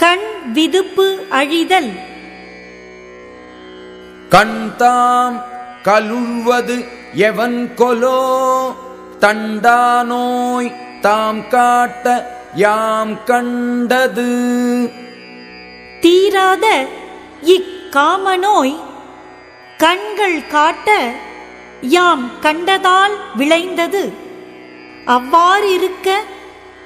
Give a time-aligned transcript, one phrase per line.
[0.00, 2.00] கண் விதுப்பு அழிதல்.
[4.28, 5.44] கண்தாம்
[5.84, 8.20] கலுழ்வது எவன் கொலோ?
[9.20, 12.06] தண்டானோய் தாம் காட்ட
[12.54, 14.28] யாம் கண்டது?
[16.00, 16.86] தீராத
[17.44, 18.76] இக்காமநோய்
[19.76, 21.10] கண்கள் காட்ட
[21.80, 24.12] யாம் கண்டதால் விளைந்தது.
[25.06, 26.10] அவ்வாறிருக்க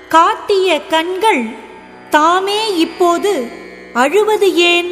[0.08, 1.62] காட்டிய கண்கள்
[2.14, 3.32] தாமே இப்போது
[3.94, 4.90] அழுவது ஏன்?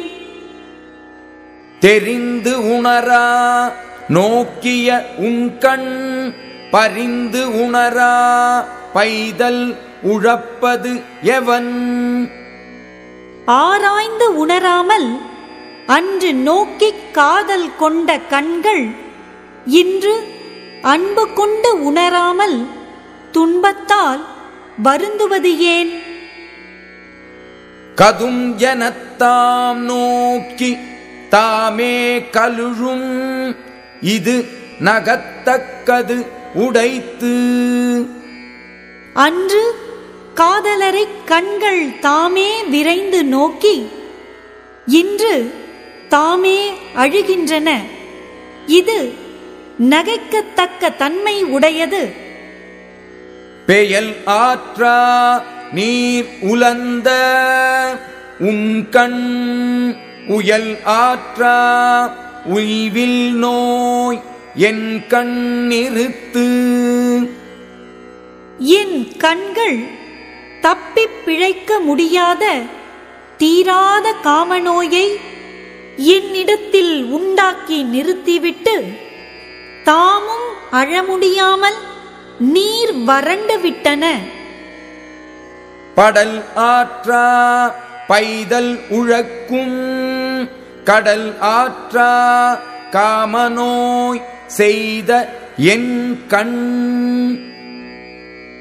[1.81, 3.25] தெரிந்து உணரா
[4.09, 4.87] நோக்கிய
[5.17, 5.91] உண்கண்
[6.71, 8.13] பரிந்து உணரா
[8.93, 9.63] பைதல்
[10.03, 11.71] உழப்பது எவன்?
[13.45, 15.09] ஆராய்ந்து உணராமல்
[15.87, 18.85] அன்று நோக்கிக் காதல் கொண்ட கண்கள்
[19.65, 20.15] இன்று
[20.81, 22.57] அன்பு கொண்டு உணராமல்
[23.31, 24.23] துன்பத்தால்
[24.83, 25.91] வருந்துவது ஏன்?
[27.95, 30.77] கதும் ஜனத்தாம் நோக்கி
[31.29, 33.55] தாமே கலுழும்.
[34.01, 34.45] இது
[34.83, 37.33] நகத்தக்கது உடைத்து.
[39.13, 39.75] அன்று
[40.35, 43.87] காதலரை கண்கள் தாமே விரைந்து நோக்கி
[44.85, 45.53] இன்று
[46.09, 47.69] தாமே அழுகின்றன.
[48.65, 49.13] இது
[49.79, 52.22] நகைக்கத்தக்க தன்மை உடையது.
[53.65, 54.97] பெயல் ஆற்றா
[55.71, 57.09] நீர் உலந்த
[58.39, 59.95] உங்கண்
[60.27, 61.57] உயல் ஆற்றா
[62.45, 64.21] உய்வில் நோய்
[64.55, 66.47] என் கண் நிறுத்து.
[68.57, 69.79] என் கண்கள்
[70.61, 72.59] தப்பிப் பிழைக்க முடியாத
[73.37, 75.07] தீராத காமநோயை
[75.95, 78.83] என்னிடத்தில் உண்டாக்கி நிறுத்திவிட்டு
[79.83, 81.91] தாமும் அழ முடியாமல்
[82.39, 84.17] நீர் வறண்டு விட்டன.
[85.95, 87.75] படல் ஆற்றா
[88.07, 90.49] பைதல் உழக்கும்.
[90.83, 92.59] கடல் ஆற்றா
[92.91, 96.57] காமநோய் செய்த என் கண்.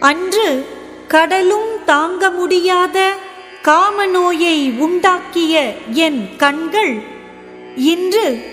[0.00, 0.66] அன்று
[1.08, 3.12] கடலும் தாங்க முடியாத
[3.62, 7.02] காமநோயை உண்டாக்கிய என் கண்கள்
[7.76, 8.44] இன்று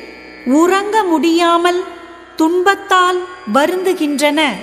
[0.45, 1.83] உறங்க முடியாமல்
[2.35, 3.23] துன்பத்தால்
[3.53, 4.53] வருந்துகின்றன.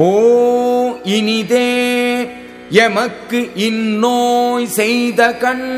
[0.00, 0.08] ஓ
[1.02, 1.70] இனிதே
[2.70, 5.70] எமக்கு இந்நோய் செய்த கண்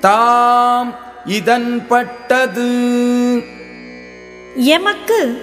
[0.00, 2.70] தாம் இதன் பட்டது.
[4.54, 5.42] எமக்கு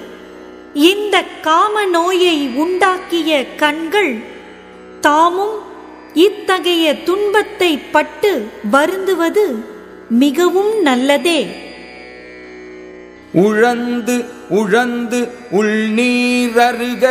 [0.73, 4.13] இந்த காம நோயை உண்டாக்கிய கண்கள்
[5.01, 5.57] தாமும்
[6.13, 9.65] இத்தகைய துன்பத்தை பட்டு வருந்துவது
[10.09, 11.65] மிகவும் நல்லதே.
[13.33, 17.05] உழந்து உழந்து உள்நீரருக.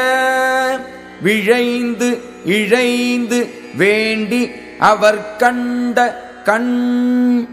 [1.22, 7.46] விழைந்து இழைந்து வேண்டி அவர் கண்ட கண்.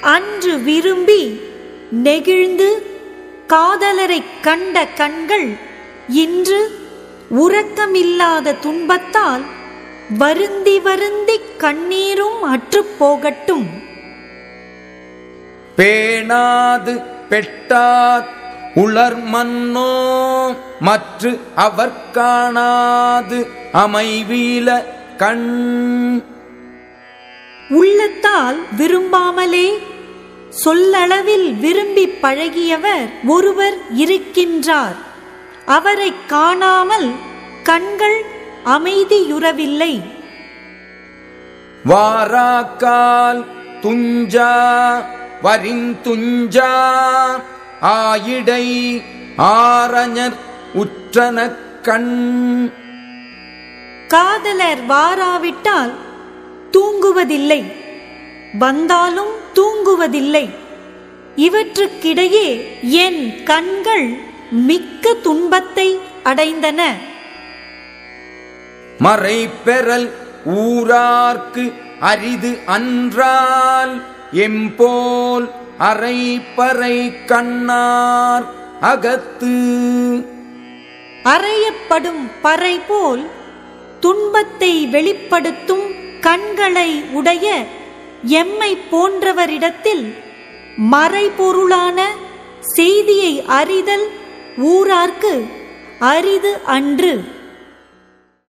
[0.00, 1.40] அன்று விரும்பி
[1.90, 2.82] நெகிழ்ந்து
[3.46, 5.56] காதலரைக் கண்ட கண்கள்
[6.08, 6.70] இன்று
[7.30, 9.44] உறக்கமில்லாத துன்பத்தால்
[10.18, 13.66] வருந்தி வருந்திக் கண்ணீரும் அற்றுப் போகட்டும்.
[15.76, 18.24] பேணாது பெட்டார்
[18.74, 19.92] உளர் மன்னோ
[20.80, 24.84] மற்று அவர் காணாது அமைவீல
[25.16, 26.22] கண்.
[27.70, 29.78] உள்ளத்தால் விரும்பாமலே
[30.64, 34.96] சொல்லளவில் விரும்பி பழகியவர் ஒருவர் இருக்கின்றார்.
[35.66, 37.12] அவரை காணாமல்
[37.62, 38.24] கண்கள்
[38.64, 40.02] அமைதியுறவில்லை.
[41.88, 43.44] வாராக்கால்
[43.82, 44.52] துஞ்சா
[45.44, 46.72] வரிந்துஞ்சா
[47.82, 48.66] ஆயிடை
[49.36, 50.36] ஆரஞர்
[50.74, 52.72] உற்றன கண்.
[54.08, 55.92] காதலர் வாராவிட்டால்
[56.70, 57.72] தூங்குவதில்லை
[58.58, 60.46] வந்தாலும் தூங்குவதில்லை.
[61.36, 62.48] இவற்றுக்கிடையே
[62.80, 64.08] என் கண்கள்
[64.50, 66.80] மிக்க துன்பத்தை அடைந்தன.
[68.98, 70.10] மறைப்பெறல்
[70.44, 73.94] ஊரார்க்கு அரிது அன்றால்
[74.34, 78.44] எம்போல் அரைப்பறை கண்ணார்
[78.80, 79.56] அகத்து.
[81.24, 83.22] அறையப்படும் பறை போல்
[84.00, 85.86] துன்பத்தை வெளிப்படுத்தும்
[86.20, 87.66] கண்களை உடைய
[88.22, 90.04] எம்மை போன்றவரிடத்தில்
[90.92, 92.00] மறைபொருளான
[92.60, 94.06] செய்தியை அறிதல்
[94.58, 95.34] ஊரார்க்கு
[95.98, 97.33] அரிது அன்று.